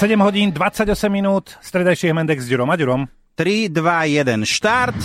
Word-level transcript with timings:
7 0.00 0.16
hodín 0.24 0.48
28 0.48 1.12
minút, 1.12 1.60
stredajší 1.60 2.16
Mendex 2.16 2.40
s 2.40 2.48
Ďurom 2.48 2.72
a 2.72 2.76
Ďurom. 2.80 3.04
3, 3.36 3.68
2, 3.68 4.24
1, 4.24 4.48
štart. 4.48 4.96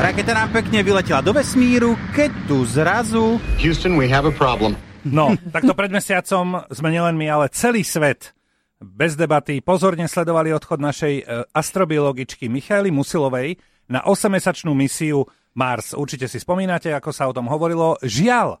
Raketa 0.00 0.32
nám 0.32 0.48
pekne 0.48 0.80
vyletela 0.80 1.20
do 1.20 1.36
vesmíru, 1.36 1.92
keď 2.16 2.32
tu 2.48 2.64
zrazu... 2.64 3.36
Houston, 3.60 4.00
we 4.00 4.08
have 4.08 4.24
a 4.24 4.32
problem. 4.32 4.80
No, 5.04 5.36
takto 5.52 5.76
pred 5.76 5.92
mesiacom 5.92 6.64
sme 6.72 6.88
nielen 6.88 7.20
my, 7.20 7.28
ale 7.28 7.52
celý 7.52 7.84
svet 7.84 8.32
bez 8.80 9.12
debaty 9.12 9.60
pozorne 9.60 10.08
sledovali 10.08 10.48
odchod 10.56 10.80
našej 10.80 11.14
e, 11.20 11.22
astrobiologičky 11.52 12.48
Michaely 12.48 12.88
Musilovej 12.88 13.60
na 13.92 14.08
8-mesačnú 14.08 14.72
misiu 14.72 15.28
Mars. 15.52 15.92
Určite 15.92 16.32
si 16.32 16.40
spomínate, 16.40 16.88
ako 16.96 17.12
sa 17.12 17.28
o 17.28 17.36
tom 17.36 17.44
hovorilo. 17.52 18.00
Žiaľ, 18.00 18.56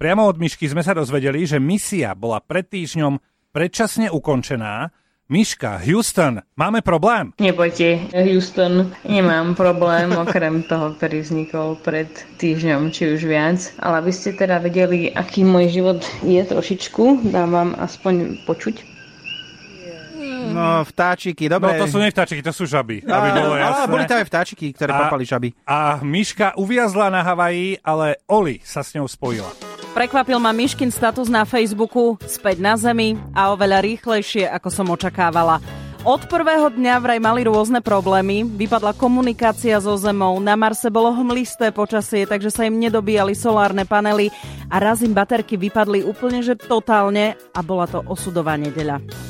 priamo 0.00 0.24
od 0.24 0.40
Myšky 0.40 0.72
sme 0.72 0.80
sa 0.80 0.96
dozvedeli, 0.96 1.44
že 1.44 1.60
misia 1.60 2.16
bola 2.16 2.40
pred 2.40 2.64
týždňom 2.64 3.20
predčasne 3.50 4.10
ukončená. 4.10 4.90
Miška, 5.30 5.78
Houston, 5.86 6.42
máme 6.58 6.82
problém? 6.82 7.30
Nebojte, 7.38 8.10
Houston, 8.10 8.90
nemám 9.06 9.54
problém, 9.54 10.10
okrem 10.10 10.66
toho, 10.66 10.98
ktorý 10.98 11.22
vznikol 11.22 11.78
pred 11.78 12.10
týždňom, 12.42 12.90
či 12.90 13.14
už 13.14 13.30
viac. 13.30 13.62
Ale 13.78 14.02
aby 14.02 14.10
ste 14.10 14.34
teda 14.34 14.58
vedeli, 14.58 15.06
aký 15.14 15.46
môj 15.46 15.70
život 15.70 16.02
je 16.26 16.42
trošičku, 16.42 17.30
dám 17.30 17.54
vám 17.54 17.70
aspoň 17.78 18.42
počuť. 18.42 18.82
No, 20.50 20.82
vtáčiky, 20.82 21.46
dobre. 21.46 21.78
No 21.78 21.86
to 21.86 21.94
sú 21.94 22.02
nie 22.02 22.10
vtáčiky, 22.10 22.42
to 22.42 22.50
sú 22.50 22.66
žaby, 22.66 23.06
aby 23.06 23.28
bolo 23.30 23.54
jasné. 23.54 23.86
Ale 23.86 23.92
boli 23.92 24.04
tam 24.10 24.18
aj 24.18 24.26
vtáčiky, 24.26 24.66
ktoré 24.74 24.90
A- 24.90 25.00
papali 25.06 25.22
žaby. 25.22 25.48
A 25.62 26.02
Miška 26.02 26.58
uviazla 26.58 27.06
na 27.06 27.22
Havaji, 27.22 27.78
ale 27.86 28.18
Oli 28.26 28.58
sa 28.66 28.82
s 28.82 28.98
ňou 28.98 29.06
spojila. 29.06 29.69
Prekvapil 29.90 30.38
ma 30.38 30.54
Myškin 30.54 30.94
status 30.94 31.26
na 31.26 31.42
Facebooku 31.42 32.14
späť 32.22 32.62
na 32.62 32.78
zemi 32.78 33.18
a 33.34 33.50
oveľa 33.50 33.82
rýchlejšie, 33.82 34.46
ako 34.46 34.68
som 34.70 34.86
očakávala. 34.86 35.58
Od 36.06 36.30
prvého 36.30 36.70
dňa 36.70 36.94
vraj 37.02 37.20
mali 37.20 37.44
rôzne 37.44 37.82
problémy, 37.82 38.46
vypadla 38.46 38.94
komunikácia 38.94 39.76
so 39.82 39.98
Zemou, 39.98 40.38
na 40.38 40.54
Marse 40.54 40.88
bolo 40.88 41.12
hmlisté 41.12 41.74
počasie, 41.74 42.24
takže 42.24 42.54
sa 42.54 42.64
im 42.64 42.78
nedobíjali 42.78 43.34
solárne 43.34 43.82
panely 43.84 44.32
a 44.70 44.78
raz 44.78 45.02
im 45.02 45.12
baterky 45.12 45.58
vypadli 45.58 46.06
úplne 46.06 46.40
že 46.40 46.54
totálne 46.56 47.34
a 47.52 47.60
bola 47.60 47.90
to 47.90 48.00
osudová 48.06 48.54
nedeľa. 48.56 49.29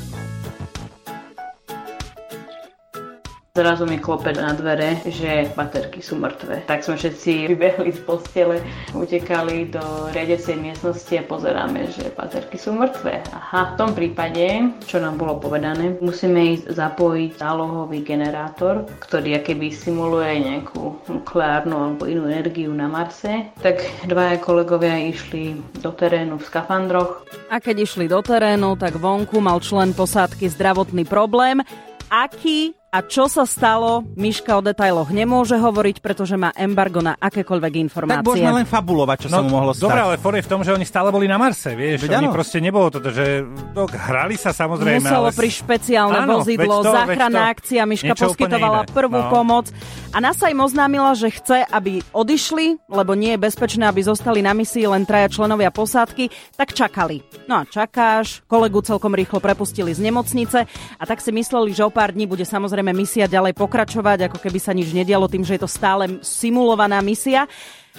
Zrazu 3.51 3.83
mi 3.83 3.99
klope 3.99 4.31
na 4.31 4.55
dvere, 4.55 5.03
že 5.11 5.51
baterky 5.59 5.99
sú 5.99 6.15
mŕtve. 6.15 6.63
Tak 6.71 6.87
sme 6.87 6.95
všetci 6.95 7.31
vybehli 7.51 7.91
z 7.91 7.99
postele, 8.07 8.63
utekali 8.95 9.75
do 9.75 9.83
riadecej 10.15 10.55
miestnosti 10.55 11.11
a 11.19 11.27
pozeráme, 11.27 11.91
že 11.91 12.15
baterky 12.15 12.55
sú 12.55 12.71
mŕtve. 12.79 13.19
Aha, 13.35 13.75
v 13.75 13.77
tom 13.77 13.91
prípade, 13.91 14.71
čo 14.87 15.03
nám 15.03 15.19
bolo 15.19 15.43
povedané, 15.43 15.99
musíme 15.99 16.55
ísť 16.55 16.79
zapojiť 16.79 17.43
zálohový 17.43 18.07
generátor, 18.07 18.87
ktorý 19.03 19.43
akéby 19.43 19.75
simuluje 19.75 20.47
nejakú 20.47 21.11
nukleárnu 21.11 21.75
alebo 21.75 22.07
inú 22.07 22.31
energiu 22.31 22.71
na 22.71 22.87
Marse. 22.87 23.51
Tak 23.59 23.83
dvaja 24.07 24.39
kolegovia 24.39 24.95
išli 25.11 25.59
do 25.83 25.91
terénu 25.91 26.39
v 26.39 26.47
skafandroch, 26.47 27.27
A 27.51 27.59
keď 27.59 27.83
išli 27.83 28.07
do 28.07 28.23
terénu, 28.23 28.79
tak 28.79 28.95
vonku 28.95 29.43
mal 29.43 29.59
člen 29.59 29.91
posádky 29.91 30.47
zdravotný 30.55 31.03
problém. 31.03 31.59
Aký 32.07 32.79
a 32.91 32.99
čo 33.01 33.31
sa 33.31 33.47
stalo, 33.47 34.03
Miška 34.19 34.59
o 34.59 34.63
detailoch 34.63 35.15
nemôže 35.15 35.55
hovoriť, 35.55 36.03
pretože 36.03 36.35
má 36.35 36.51
embargo 36.59 36.99
na 36.99 37.15
akékoľvek 37.15 37.73
informácie. 37.87 38.19
Tak 38.19 38.27
môžeme 38.27 38.59
len 38.59 38.67
fabulovať, 38.67 39.17
čo 39.25 39.29
sa 39.31 39.39
mu 39.41 39.55
mohlo 39.55 39.71
stať. 39.71 39.81
No, 39.81 39.87
Dobre, 39.87 40.01
ale 40.03 40.17
for 40.19 40.35
je 40.35 40.43
v 40.43 40.51
tom, 40.51 40.61
že 40.67 40.75
oni 40.75 40.83
stále 40.83 41.15
boli 41.15 41.31
na 41.31 41.39
Marse, 41.39 41.79
vieš. 41.79 42.03
Veď 42.03 42.19
oni 42.19 42.29
áno. 42.29 42.35
proste 42.35 42.59
nebolo 42.59 42.91
toto, 42.91 43.15
že 43.15 43.47
no, 43.47 43.87
hrali 43.87 44.35
sa 44.35 44.51
samozrejme, 44.51 45.07
Muselo 45.07 45.31
ale... 45.31 45.39
prísť 45.39 45.59
špeciálne 45.63 46.19
Áno, 46.19 46.43
vozidlo, 46.43 46.75
to, 46.83 46.91
záchranná 46.91 47.43
to. 47.47 47.53
akcia, 47.55 47.83
Miška 47.87 48.15
poskytovala 48.19 48.81
prvú 48.91 49.23
No. 49.23 49.31
pomoc 49.31 49.71
a 50.11 50.19
NASA 50.19 50.51
im 50.51 50.59
oznámila, 50.59 51.15
že 51.15 51.31
chce, 51.31 51.63
aby 51.71 52.03
odišli, 52.11 52.91
lebo 52.91 53.15
nie 53.15 53.39
je 53.39 53.45
bezpečné, 53.47 53.87
aby 53.87 54.03
zostali 54.03 54.43
na 54.43 54.51
misii 54.51 54.83
len 54.91 55.07
traja 55.07 55.31
členovia 55.31 55.71
posádky, 55.71 56.27
tak 56.59 56.75
čakali. 56.75 57.23
No 57.47 57.63
a 57.63 57.69
čakáš, 57.69 58.43
kolegu 58.51 58.83
celkom 58.83 59.15
rýchlo 59.15 59.39
prepustili 59.39 59.95
z 59.95 60.03
nemocnice 60.03 60.67
a 60.99 61.03
tak 61.07 61.23
si 61.23 61.31
mysleli, 61.31 61.71
že 61.71 61.87
o 61.87 61.95
pár 61.95 62.11
dní 62.11 62.27
bude 62.27 62.43
samozrejme 62.43 62.80
misia 62.89 63.29
ďalej 63.29 63.53
pokračovať, 63.53 64.33
ako 64.33 64.41
keby 64.41 64.57
sa 64.57 64.73
nič 64.73 64.97
nedialo 64.97 65.29
tým, 65.29 65.45
že 65.45 65.61
je 65.61 65.63
to 65.63 65.71
stále 65.71 66.25
simulovaná 66.25 67.05
misia. 67.05 67.45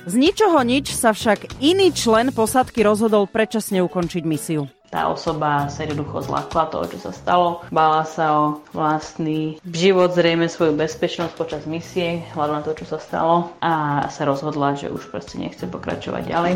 Z 0.09 0.17
ničoho 0.17 0.57
nič 0.65 0.97
sa 0.97 1.13
však 1.13 1.61
iný 1.61 1.93
člen 1.93 2.33
posádky 2.33 2.81
rozhodol 2.81 3.29
predčasne 3.29 3.85
ukončiť 3.85 4.23
misiu. 4.25 4.65
Tá 4.91 5.07
osoba 5.07 5.71
sa 5.71 5.87
jednoducho 5.87 6.19
zlakla 6.27 6.67
toho, 6.67 6.83
čo 6.91 6.99
sa 6.99 7.15
stalo. 7.15 7.63
Bála 7.71 8.03
sa 8.03 8.25
o 8.35 8.43
vlastný 8.75 9.55
život, 9.63 10.11
zrejme 10.11 10.51
svoju 10.51 10.75
bezpečnosť 10.75 11.31
počas 11.39 11.63
misie, 11.63 12.27
hľadom 12.35 12.59
na 12.59 12.63
to, 12.65 12.75
čo 12.75 12.83
sa 12.83 12.99
stalo 12.99 13.55
a 13.63 14.03
sa 14.11 14.27
rozhodla, 14.27 14.75
že 14.75 14.91
už 14.91 15.07
proste 15.07 15.39
nechce 15.39 15.63
pokračovať 15.63 16.23
ďalej. 16.27 16.53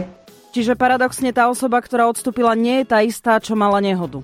Čiže 0.52 0.76
paradoxne 0.76 1.32
tá 1.32 1.48
osoba, 1.48 1.80
ktorá 1.80 2.12
odstúpila, 2.12 2.56
nie 2.60 2.84
je 2.84 2.86
tá 2.88 3.00
istá, 3.04 3.40
čo 3.40 3.56
mala 3.56 3.80
nehodu. 3.80 4.24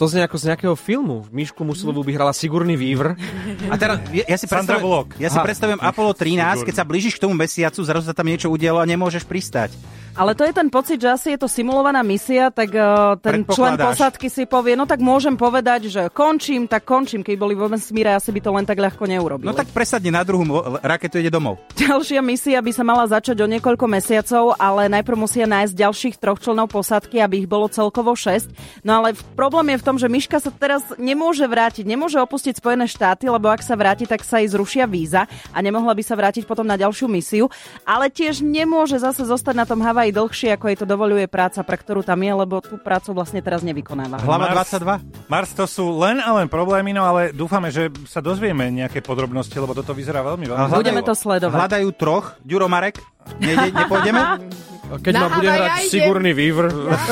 To 0.00 0.08
znie 0.08 0.24
ako 0.24 0.40
z 0.40 0.48
nejakého 0.48 0.72
filmu. 0.80 1.28
Myšku 1.28 1.60
Musilovú 1.60 2.00
by 2.00 2.16
hrala 2.16 2.32
Sigurný 2.32 2.72
Vývr. 2.72 3.20
A 3.68 3.76
teraz, 3.76 4.00
ja, 4.16 4.24
ja 4.24 4.36
si 4.40 4.48
Sandra 4.48 4.80
predstavujem, 4.80 4.80
Bullock. 4.80 5.08
ja 5.20 5.28
si 5.28 5.36
Aha. 5.36 5.44
predstavujem 5.44 5.80
Apollo 5.84 6.12
13, 6.16 6.64
keď 6.64 6.74
sa 6.80 6.88
blížiš 6.88 7.20
k 7.20 7.28
tomu 7.28 7.36
mesiacu, 7.36 7.84
zrazu 7.84 8.08
sa 8.08 8.16
tam 8.16 8.24
niečo 8.24 8.48
udialo 8.48 8.80
a 8.80 8.88
nemôžeš 8.88 9.28
pristať. 9.28 9.76
Ale 10.18 10.34
to 10.34 10.42
je 10.42 10.52
ten 10.52 10.66
pocit, 10.66 10.98
že 10.98 11.08
asi 11.08 11.28
je 11.34 11.38
to 11.38 11.46
simulovaná 11.46 12.02
misia, 12.02 12.50
tak 12.50 12.74
uh, 12.74 13.14
ten 13.22 13.46
člen 13.46 13.78
posádky 13.78 14.26
si 14.26 14.42
povie, 14.44 14.74
no 14.74 14.82
tak 14.82 14.98
môžem 14.98 15.38
povedať, 15.38 15.86
že 15.86 16.02
končím, 16.10 16.66
tak 16.66 16.82
končím. 16.82 17.22
Keď 17.22 17.36
boli 17.38 17.54
vo 17.54 17.70
vesmíre, 17.70 18.10
asi 18.10 18.34
by 18.34 18.40
to 18.42 18.50
len 18.50 18.66
tak 18.66 18.82
ľahko 18.82 19.06
neurobili. 19.06 19.46
No 19.46 19.54
tak 19.54 19.70
presadne 19.70 20.10
na 20.10 20.26
druhú 20.26 20.42
raketu 20.82 21.22
ide 21.22 21.30
domov. 21.30 21.62
Ďalšia 21.78 22.18
misia 22.20 22.58
by 22.58 22.72
sa 22.74 22.82
mala 22.82 23.06
začať 23.06 23.38
o 23.38 23.46
niekoľko 23.46 23.86
mesiacov, 23.86 24.58
ale 24.58 24.90
najprv 24.90 25.16
musia 25.16 25.46
nájsť 25.46 25.72
ďalších 25.78 26.16
troch 26.18 26.42
členov 26.42 26.74
posádky, 26.74 27.22
aby 27.22 27.46
ich 27.46 27.48
bolo 27.48 27.70
celkovo 27.70 28.12
6. 28.18 28.50
No 28.82 29.02
ale 29.02 29.14
problém 29.38 29.76
je 29.76 29.80
v 29.80 29.86
tom, 29.86 29.96
že 29.96 30.10
Miška 30.10 30.42
sa 30.42 30.50
teraz 30.50 30.82
nemôže 30.98 31.46
vrátiť, 31.46 31.86
nemôže 31.86 32.18
opustiť 32.18 32.58
Spojené 32.58 32.90
štáty, 32.90 33.30
lebo 33.30 33.46
ak 33.46 33.62
sa 33.62 33.78
vráti, 33.78 34.10
tak 34.10 34.26
sa 34.26 34.42
jej 34.42 34.50
zrušia 34.50 34.90
víza 34.90 35.30
a 35.54 35.58
nemohla 35.62 35.94
by 35.94 36.02
sa 36.02 36.18
vrátiť 36.18 36.44
potom 36.44 36.66
na 36.66 36.74
ďalšiu 36.74 37.06
misiu. 37.06 37.46
Ale 37.86 38.10
tiež 38.10 38.42
nemôže 38.42 38.98
zase 38.98 39.22
zostať 39.22 39.54
na 39.54 39.66
tom 39.68 39.80
Havaji 40.00 40.16
dlhšie, 40.16 40.48
ako 40.56 40.64
jej 40.64 40.78
to 40.80 40.86
dovoluje 40.88 41.28
práca, 41.28 41.60
pre 41.60 41.76
ktorú 41.76 42.00
tam 42.00 42.16
je, 42.16 42.32
lebo 42.32 42.64
tú 42.64 42.80
prácu 42.80 43.12
vlastne 43.12 43.44
teraz 43.44 43.60
nevykonáva. 43.60 44.16
Hlava 44.18 44.48
Mars- 44.48 44.72
22. 44.72 45.28
Mars 45.28 45.52
to 45.52 45.68
sú 45.68 45.92
len 45.92 46.16
a 46.18 46.32
len 46.32 46.48
problémy, 46.48 46.96
no 46.96 47.04
ale 47.04 47.36
dúfame, 47.36 47.68
že 47.68 47.92
sa 48.08 48.18
dozvieme 48.18 48.72
nejaké 48.72 49.04
podrobnosti, 49.04 49.52
lebo 49.52 49.76
toto 49.76 49.92
vyzerá 49.92 50.24
veľmi, 50.24 50.48
veľmi 50.48 50.56
Hľadajú- 50.56 50.80
Budeme 50.80 51.04
to 51.04 51.12
sledovať. 51.12 51.52
Hľadajú 51.52 51.88
troch. 51.92 52.32
Ďuro 52.40 52.64
Marek, 52.64 52.96
nejde, 53.36 53.76
nepôjdeme? 53.76 54.20
Keď 55.04 55.12
Na 55.12 55.20
ma 55.20 55.28
bude 55.30 55.46
Havaja 55.46 55.60
hrať 55.60 55.76
idem. 55.78 55.92
Sigurný 55.92 56.30
Vývr. 56.32 56.64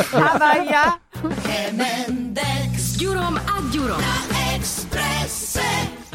Havaja. 0.09 0.85
M&X 1.69 2.73
s 2.73 2.93
Ďurom 2.97 3.37
a 3.37 3.55
Ďurom 3.69 4.01
na 4.01 4.17
Expresse. 4.57 6.08